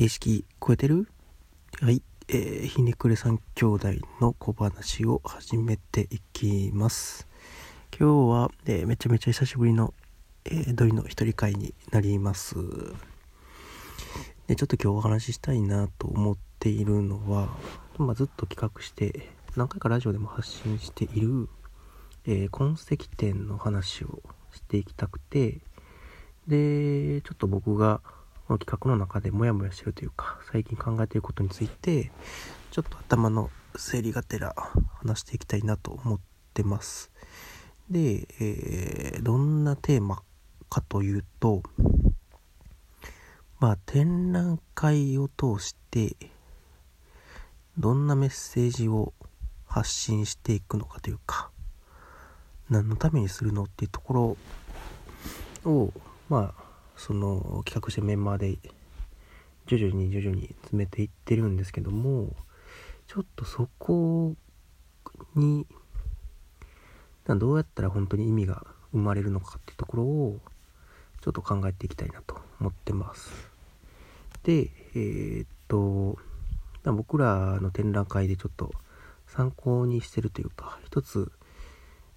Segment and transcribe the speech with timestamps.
[0.00, 1.08] 形式超えてる？
[1.82, 3.88] はい、えー、ひねくれ三兄弟
[4.18, 7.28] の小話を始めていきます。
[7.98, 9.92] 今日は、えー、めちゃめちゃ久しぶりの、
[10.46, 12.54] えー、土井の一人会になります。
[14.46, 17.50] で、ちょっと今日お話ししたいなと思っているのは、
[17.98, 21.50] まあ、ずっと企画して、何回かラジオでも発信している、
[22.24, 24.22] えー、痕跡店の話を
[24.54, 25.60] していきたくて、
[26.46, 28.00] で、ちょっと僕が、
[28.50, 32.10] この企画の中でモヤモヤしてるというか、最近考えていることについて、
[32.72, 34.56] ちょっと頭の整理がてら
[34.98, 36.20] 話していきたいなと思っ
[36.52, 37.12] てます。
[37.88, 40.24] で、えー、どんなテーマ
[40.68, 41.62] かというと、
[43.60, 46.16] まあ、展覧会を通して、
[47.78, 49.14] どんなメッセージを
[49.64, 51.52] 発信していくのかというか、
[52.68, 54.36] 何のためにするのっていうとこ
[55.64, 55.92] ろを、
[56.28, 56.69] まあ、
[57.00, 58.58] その企画してメンバーで
[59.66, 62.36] 徐々に徐々に詰めていってるんですけども
[63.06, 64.34] ちょっとそこ
[65.34, 65.66] に
[67.26, 70.40] どうやったら本当に意味が生まれるのかっていうところを
[71.22, 73.30] ちょっと考えていきたいなと思ってます。
[74.42, 76.18] でえー、っと
[76.84, 78.72] 僕らの展覧会でちょっと
[79.26, 81.32] 参考にしてるというか一つ、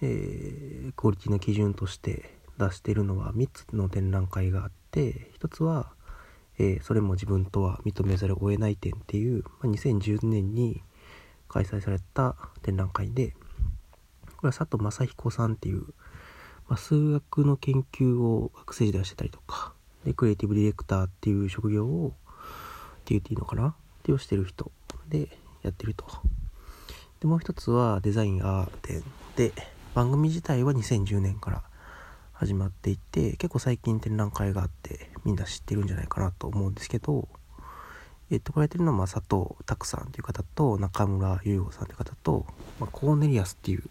[0.00, 5.92] えー、クオリティの基準として出してるのは3つの展覧会があって1つは、
[6.58, 10.82] えー、それも自分とは認めざるを得ない展っていう、まあ、2010年に
[11.48, 13.34] 開催された展覧会で
[14.36, 15.80] これは佐藤正彦さんっていう、
[16.68, 19.72] まあ、数学の研究を学生時代してたりとか
[20.04, 23.68] でクリエイティブディレクターっていう職業をって言っていいのかな？
[23.68, 24.70] っていうしてる人
[25.08, 25.28] で
[25.62, 26.06] やってると。
[27.20, 29.02] でもう一つはデザインアー展
[29.36, 29.52] で
[29.94, 31.62] 番組自体は2010年から
[32.40, 37.28] 始まっていて結構最近展覧会があってみんな知ってるんじゃないかなと思うんですけど
[38.30, 42.46] えっとこれやってるのはま佐藤拓さんという方と中村優吾さんという方と、
[42.80, 43.82] まあ、コーネリアスっていう、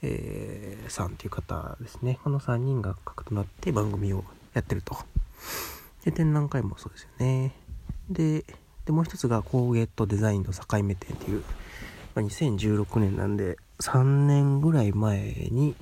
[0.00, 2.18] えー、さんという方ですね。
[2.24, 4.24] この3人が核となって番組を
[4.54, 4.96] やってると。
[6.02, 7.52] で展覧会もそうですよね。
[8.08, 8.46] で
[8.86, 11.42] でもう一つが工芸とデザインの境目展っていう、
[12.14, 15.74] まあ、2016年なんで3年ぐらい前に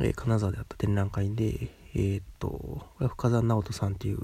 [0.00, 4.18] えー、金沢であった展覧会で、えー、っと、深澤直人さんっていう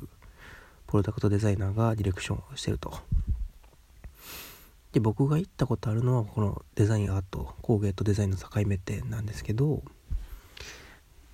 [0.87, 2.95] プロダクトデザイナーがディレクションをしてると。
[4.93, 9.83] で、僕が行ったことあるのは、このデザインアート、工芸とデザインの境目店なんですけど、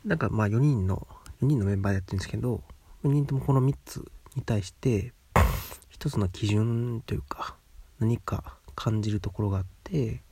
[0.05, 1.07] なんかまあ4人の、
[1.43, 2.63] 4人のメンバーでやってるんですけど、
[3.05, 5.13] 4人ともこの3つに対して、
[5.91, 7.57] 一つの基準というか、
[7.99, 10.23] 何か感じるところがあって、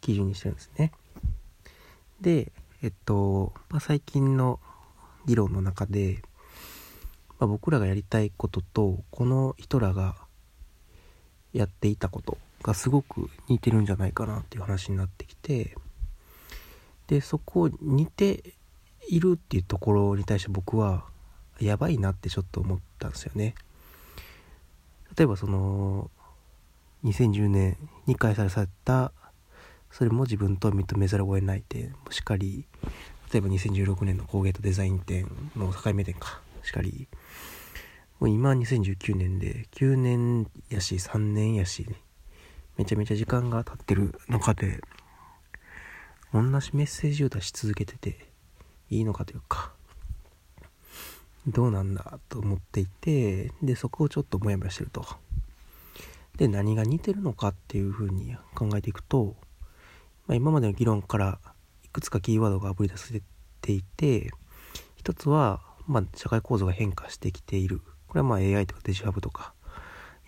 [0.00, 0.90] 基準にしてるんですね。
[2.20, 2.50] で、
[2.82, 4.58] えっと、まあ、最近の
[5.24, 6.22] 議論の中で、
[7.38, 10.16] まあ、僕らがやりたいこととこの人らが
[11.52, 15.76] やっていたことがすごく似てるんじゃないかなっていう話になってきて
[17.06, 18.54] でそこを似て
[19.08, 21.04] いるっていうところに対して僕は
[21.60, 23.54] やばいなってちょっと思ったんですよね。
[25.16, 26.10] 例えばその
[27.04, 27.76] 2010年
[28.06, 29.12] に開催された
[29.92, 32.66] それも自分と認めざるを得ない点もしかり
[33.32, 35.26] 例えば2016年の工芸とデザイン展
[35.56, 36.40] の境目点か。
[36.62, 37.08] しっかり
[38.20, 41.88] もう今2019年で9年やし3年やし
[42.76, 44.80] めちゃめちゃ時間が経ってる中で
[46.32, 48.28] 同じメッセージを出し続けてて
[48.90, 49.72] いいのかというか
[51.46, 55.04] どうなんだと思っていてでそこをちょっとモヤモヤしてると。
[56.36, 59.36] で何が似てるのかっていうふうに考えていくと
[60.26, 61.38] まあ、今までの議論から
[61.84, 63.22] いくつかキーワードがあぶり出され
[63.60, 64.30] ていて
[64.96, 67.80] 一つは、まあ、社会構造が変化してきている。
[68.06, 69.54] これはまあ AI とかデジハブとか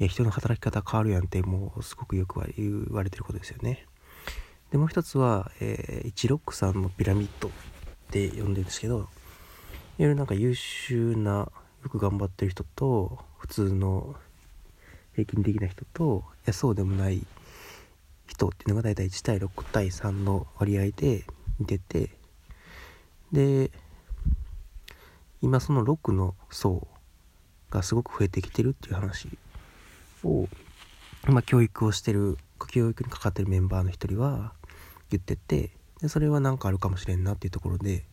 [0.01, 3.87] いや人の働き方変わるやんってもうすごくよく言われてることですよね。
[4.71, 7.51] でもう一つは、えー、163のピラミッドっ
[8.11, 9.07] て呼んでるんですけどいわ
[9.99, 11.31] ゆるなんか優秀な
[11.85, 14.17] よく頑張ってる人と普通の
[15.13, 17.25] 平均的な人といやそうでもない
[18.27, 21.25] 人っていうのが大体1対6対3の割合で
[21.59, 22.11] 似てて
[23.33, 23.71] で
[25.43, 26.87] 今その6の層
[27.71, 29.29] がすごく増えてきてるっていう話
[30.23, 30.49] を、
[31.27, 32.39] まあ、教育をしてる
[32.69, 34.53] 教育にかかってるメンバーの一人は
[35.11, 38.05] 言っててでそれは何かあるかもしれんなっていうところで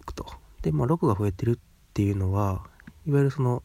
[0.00, 0.26] いくと。
[0.62, 1.58] でまあ6が増えてるっ
[1.94, 2.64] ていうのは
[3.06, 3.62] いわゆるその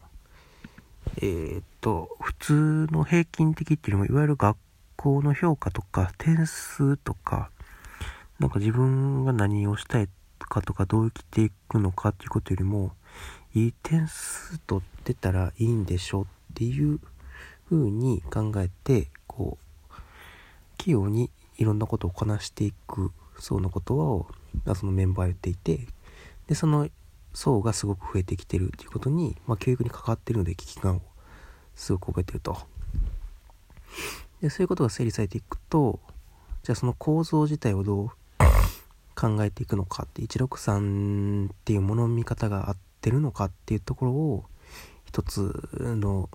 [1.16, 2.52] えー、っと普通
[2.90, 4.56] の平均的っていうのもいわゆる学
[5.02, 7.50] 校の評価とか点数とか
[8.38, 10.08] なんか自分が何をしたい
[10.38, 12.92] かとかどう生きていくのかっていうことよりも
[13.54, 17.00] いい点数取ってたらいいんでしょっっていう
[17.68, 19.56] 風に考えてこ
[19.90, 19.94] う
[20.76, 24.26] 器用にいろんなことをこなしていく層のことを
[24.76, 25.86] そのメンバーは言っていて
[26.46, 26.88] でその
[27.32, 31.00] 層がすごく増えてきてるっていうことに、まあ、教育に関わってるので危機感を
[31.74, 32.58] すごく覚えてると。
[34.42, 36.00] でそういうことが整理されていくと
[36.64, 38.08] じゃあその構造自体をどう
[39.14, 44.44] 考えていくのかって163っていうものの見方が合ってるのかっていうところを
[45.06, 46.28] 一つの、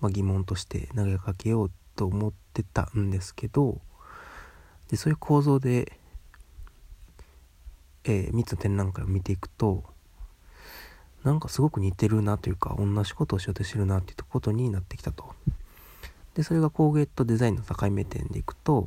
[0.00, 3.80] まあ、疑問として投げかけようと思ってたんですけど
[4.90, 5.98] でそういう構造で、
[8.04, 9.84] えー、3つの展覧会を見ていくと
[11.22, 15.34] なんかすごく似てるなというか同じことをしようとしてるなっていうことになってきたと。
[16.36, 18.86] でそれが工芸とデザインの境目点でいくと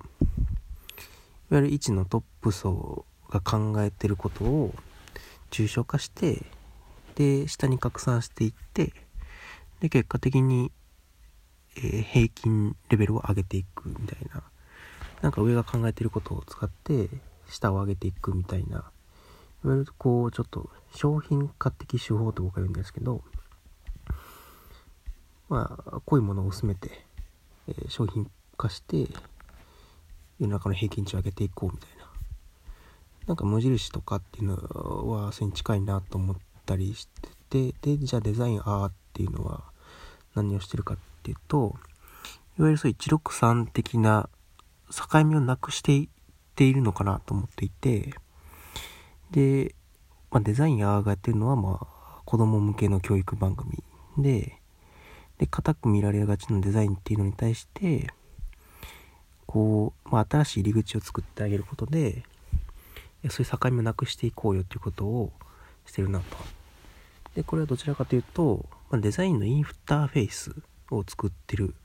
[1.52, 4.76] いわゆる1のトップ層が考えてることを
[5.50, 6.44] 抽象化して
[7.16, 8.94] で下に拡散していって
[9.80, 10.72] で結果的に、
[11.76, 14.44] えー、平均レベルを上げていくみたいな
[15.22, 17.10] なんか上が考えてることを使って
[17.50, 18.84] 下を上げていくみたいな
[19.66, 23.24] いわゆるこうちょっと商品化的手法と僕は言うんですけど
[25.50, 27.09] まあ濃いものを薄めて、
[27.70, 29.08] え、商品化して
[30.40, 32.10] 世の中の平均値を上げていこうみたいな。
[33.28, 34.56] なんか無印とかっていうの
[35.12, 36.36] はそれに近いなと思っ
[36.66, 37.08] たりし
[37.50, 39.64] ててでじゃあデザインあーっていうのは
[40.36, 41.76] 何をしてるかっていうと
[42.58, 44.30] いわゆるそう163的な
[44.90, 46.08] 境目をなくしていっ
[46.56, 48.14] ているのかなと思っていて
[49.32, 49.76] で、
[50.32, 53.84] まあ、デザインやーがやってるのはまあ子供向けの教育番組
[54.18, 54.59] で
[55.40, 58.08] で固く見られがちなデザインっていうのに対して
[59.48, 62.24] こう、まあ、新しい入り口を作ってあげることで
[63.30, 65.32] そういう境目をなくしていこうよっていうことを
[65.86, 66.38] してるなと。
[67.36, 70.56] でこれはどちらかというと、まあ、デザインのインフターフェイス
[70.92, 71.76] を作ってる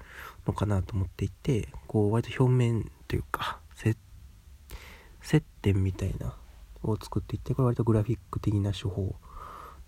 [0.47, 3.59] のかなと思っていてこう割と表面というか
[5.25, 6.35] 接点みたいな
[6.83, 9.15] を作っていってこれ割とグラフィック的な手法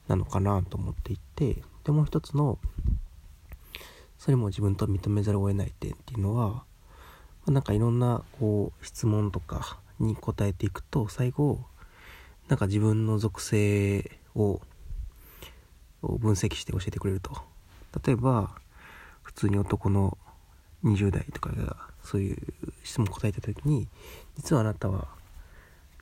[0.09, 2.59] なのかなと思っていてでもう一つの
[4.19, 6.65] それも自分と認めざるを得ない点っていうのは、ま
[7.49, 11.61] あ、なんかいろんなこう質問とかに答えていくと最後
[12.49, 14.61] なんか自分の属性を
[16.03, 17.33] 分析して教えてくれると。
[18.05, 18.51] 例えば
[19.23, 20.19] 普通に男の
[20.85, 22.37] 20代とかがそういう
[22.85, 23.89] 質問答えた時に
[24.37, 25.09] 実はあなたは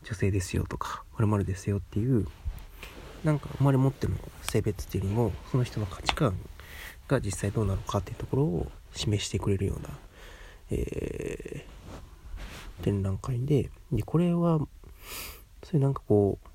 [0.03, 2.27] 女性ですよとか〇〇ですよっていう
[3.23, 6.37] なんか生まれ持っての性別っていうよりもその人の価値観
[7.09, 9.89] が実際どうなのかっていうところを示してくれるような、
[10.71, 14.59] えー、展覧会ででこれは
[15.63, 16.49] そういうなんかこう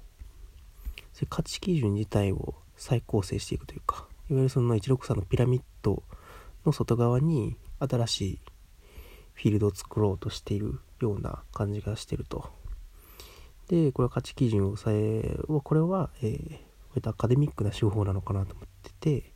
[1.13, 6.04] そういう価値基準自体を再構成していくというかいわゆるその163のピラミッド
[6.66, 8.40] の外側に新しい
[9.34, 12.50] フィールドを作ろうとしているような感じがしてると。
[13.69, 16.60] で、これは価値基準をさえ、これは、えー、
[16.90, 19.31] 割とアカデミックな手法なのかなと思ってて、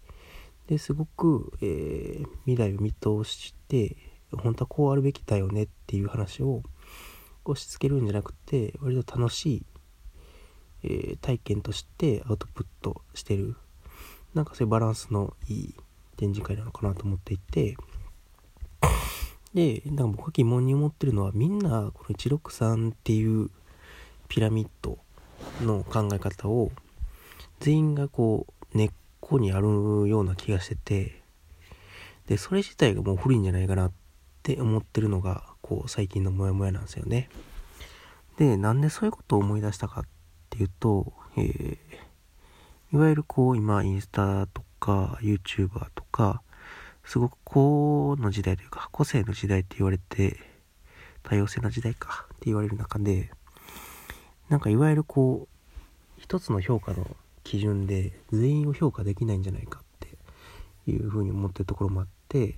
[0.68, 3.98] ですごく、えー、未来を見通して、
[4.32, 6.64] 本当はこうあるべきだよねっていう話を
[7.46, 9.66] 押し付けるんじゃなくて、割と楽しい、
[10.84, 13.56] えー、体験としてアウトプットしてる。
[14.34, 15.76] なんかそういうバランスのいい
[16.18, 17.76] 展示会なのかなと思っていて、
[19.54, 23.52] で、なんか僕が疑問に思ってるのは、みんなこの163っていう
[24.28, 24.98] ピラミッド
[25.62, 26.72] の考え方を
[27.60, 28.92] 全員がこう根っ
[29.34, 29.68] こにある
[30.08, 31.24] ような気がしてて、
[32.28, 33.92] で、それ自体がもう古いんじゃないかなっ
[34.44, 37.30] て思ってるのが、こう最近のモヤモヤなんですよね。
[38.38, 40.04] で、なんでそういうことを思い出したかっ
[40.52, 41.78] ていうと、えー、
[42.94, 46.44] いわゆるこう今インスタとか YouTuber とか、
[47.04, 50.38] すごく個の時代というか、個性の時代って言われて、
[51.24, 53.32] 多様性な時代かって言われる中で、
[54.50, 60.18] なんかいわゆるこう、一つの評価の基準で全員を評価できないんじゃないかって
[60.92, 62.56] いうふうに思ってるところもあって、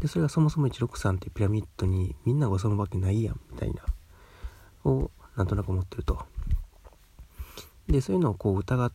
[0.00, 3.84] で、それがそもそも163っていうピラミッドにみんながそのわけないやん、みたいな、
[4.84, 6.24] をなんとなく思ってると。
[7.88, 8.92] で、そういうのをこう疑っ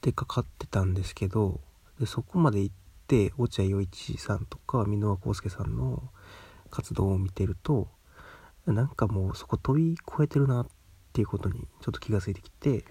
[0.00, 1.60] てかかってたんですけど、
[1.98, 2.74] でそこまで行っ
[3.06, 6.02] て落合陽一さんとか箕輪康介さんの
[6.70, 7.88] 活動を見てると
[8.66, 10.66] なんかもうそこ飛び越えてるなっ
[11.12, 12.84] ていうことにちょっと気がついてきて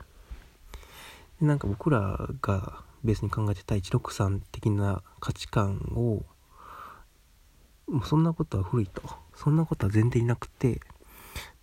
[1.42, 6.26] なんか僕らがベースに考えてた163的な価値観を
[7.88, 9.02] もうそんなことは古いと
[9.36, 10.82] そんなことは全然いなくて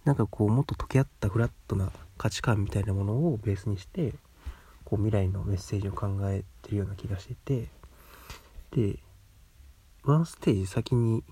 [0.04, 4.14] なんかこうもっと溶け合ったフラットな価値観みたいなものをベースにして
[4.84, 7.68] こう未来のメッセージを考えてるような気がしてて
[8.70, 8.98] で
[10.04, 11.24] ワンステージ先に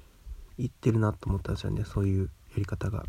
[0.58, 3.04] 行ってるなと思ったんですよねそういうやり方が。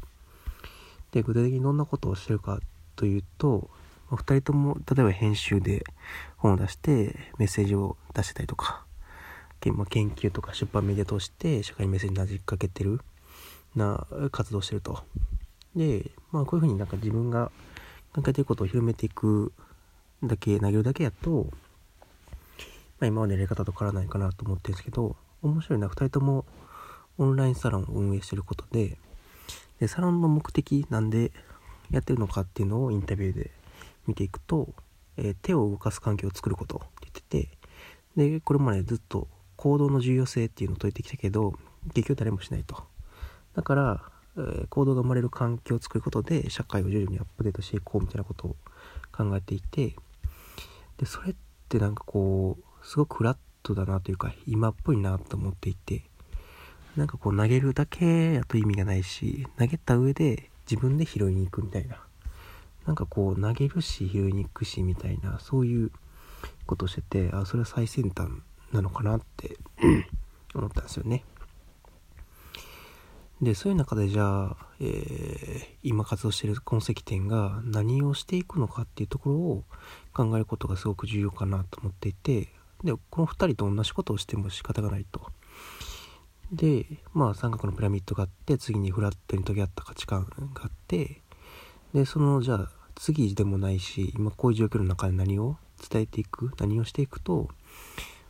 [1.11, 2.59] で具体的にどんなことをしてるか
[2.95, 3.69] というと
[4.17, 5.83] 2人とも例えば編集で
[6.37, 8.85] 本を出してメッセージを出してたりとか、
[9.71, 12.99] ま、研究とか出版メディア通して社会にメッセージ投げかけてる
[13.75, 15.03] な活動してると。
[15.75, 17.51] で、まあこういうふうになんか自分が
[18.13, 19.51] 考えてることを広めていく
[20.23, 21.47] だけ、投げるだけやと、
[22.99, 26.45] まあ今までやり方と変わらないかなと思ってるんですけど、面白いな、2人とも
[27.17, 28.97] オンラインサロンを運営してることで、
[29.79, 31.31] で、サロンの目的なんで
[31.91, 33.51] やってるのかっていうのをインタビューで
[34.07, 34.73] 見ていくと、
[35.17, 41.53] えー、手を動かす環境を作ることって言ってて、で、これまでずっと行動の重要性っていうのを解いてきたけど、
[41.93, 42.83] 結局誰もしないと。
[43.55, 44.01] だから、
[44.35, 48.55] えー、行動が生まれる環境を作ることで社会を徐々にアップデートしていこうみたいなことを
[49.11, 49.95] 考えていて
[50.97, 51.35] でそれっ
[51.69, 56.03] てなんかこうすごくフラットだなというか今っぽいなと思っていて
[56.95, 61.97] なんかこう投げるだけやと意味がないし投げた上で自分で拾いに行くみたいな
[62.85, 65.91] なんかこう投げるし拾いに行くしみたいなそういう
[66.65, 68.29] ことをしててあそれは最先端
[68.71, 69.57] なのかなって
[70.55, 71.23] 思ったんですよね。
[73.41, 79.63] でそういう中でじゃあ、えー、今活動している痕跡店が何をしていくのかっていうところを
[80.13, 85.31] 考えることがすごく重要かなと思っていてでこの2人と同じことをしても仕方がないと。
[86.51, 91.21] でまあ三角のピラミッドがあって次にフラットに遂げ合った価値観があって
[91.93, 95.57] でそのじゃあ次でもないし今こういう状況の中で何を
[95.89, 97.49] 伝えていく何をしていくと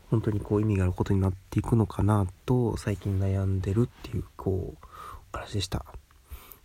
[0.10, 4.88] 本当にこう意味があることになっていくのかなと最近悩んでるっていうこう
[5.34, 5.86] お話でした。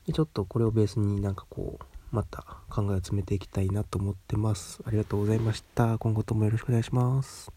[0.06, 4.80] でちょっとこれをベースになんかこう、また考えを詰めていきたいなと思ってます。
[4.86, 5.98] ありがとうございました。
[5.98, 7.52] 今後ともよろしくお願いします。